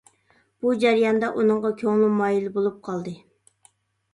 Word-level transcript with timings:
بۇ 0.63 0.71
جەرياندا 0.83 1.29
ئۇنىڭغا 1.41 1.71
كۆڭلۈم 1.81 2.15
مايىل 2.23 2.49
بولۇپ 2.57 2.81
قالدى. 2.89 3.15